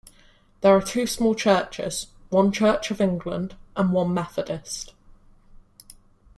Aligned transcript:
There 0.61 0.75
are 0.75 0.81
two 0.81 1.05
small 1.05 1.35
churches, 1.35 2.07
one 2.29 2.51
Church 2.51 2.89
of 2.89 2.99
England 2.99 3.55
and 3.75 3.93
one 3.93 4.15
Methodist. 4.15 4.93